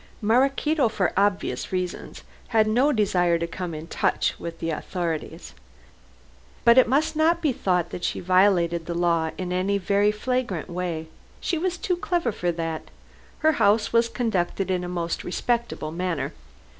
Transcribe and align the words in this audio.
Maraquito, 0.19 0.89
for 0.89 1.13
obvious 1.15 1.71
reasons, 1.71 2.23
had 2.47 2.65
no 2.65 2.91
desire 2.91 3.37
to 3.37 3.45
come 3.45 3.75
into 3.75 3.95
touch 3.95 4.33
with 4.39 4.57
the 4.57 4.71
authorities. 4.71 5.53
But 6.65 6.79
it 6.79 6.87
must 6.89 7.15
not 7.15 7.39
be 7.39 7.53
thought 7.53 7.91
that 7.91 8.03
she 8.03 8.19
violated 8.19 8.87
the 8.87 8.95
law 8.95 9.29
in 9.37 9.53
any 9.53 9.77
very 9.77 10.11
flagrant 10.11 10.71
way. 10.71 11.05
She 11.39 11.59
was 11.59 11.77
too 11.77 11.97
clever 11.97 12.31
for 12.31 12.51
that. 12.51 12.89
Her 13.45 13.51
house 13.51 13.93
was 13.93 14.09
conducted 14.09 14.71
in 14.71 14.83
a 14.83 14.89
most 14.89 15.23
respectable 15.23 15.91
manner. 15.91 16.33